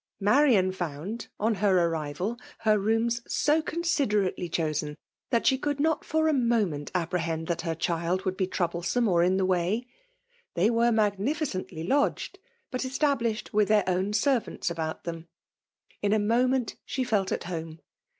Marian 0.19 0.71
found, 0.71 1.27
on 1.39 1.53
ber 1.53 1.87
arrival, 1.87 2.35
her 2.61 2.75
t^m&B 2.75 3.21
M> 3.53 3.61
cctMiderately 3.61 4.51
chosen, 4.51 4.95
that 5.29 5.45
she 5.45 5.59
couIA 5.59 5.79
Mt 5.79 6.03
for 6.03 6.27
a 6.27 6.33
moment 6.33 6.89
apprehend 6.95 7.45
that 7.45 7.61
her 7.61 7.75
child 7.75 8.25
would 8.25 8.35
ht 8.35 8.49
troublesome 8.49 9.07
or 9.07 9.21
in 9.21 9.37
the 9.37 9.45
way:— 9.45 9.85
they 10.55 10.71
vme«agDifi<!etttly 10.71 11.87
lodged, 11.87 12.39
but 12.71 12.83
established 12.83 13.51
mth 13.53 13.67
their 13.67 13.83
^wn 13.83 14.15
servants 14.15 14.71
about 14.71 15.03
them. 15.03 15.27
In 16.01 16.13
a 16.13 16.17
moment 16.19 16.77
she 16.83 17.05
Iblt 17.05 17.31
at 17.31 17.43
home. 17.43 17.79